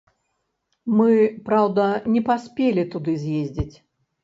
Мы, 0.99 1.11
праўда, 1.51 1.85
не 2.15 2.21
паспелі 2.31 2.89
туды 2.97 3.17
з'ездзіць. 3.27 3.71